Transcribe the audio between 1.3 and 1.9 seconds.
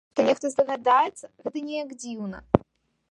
гэта неяк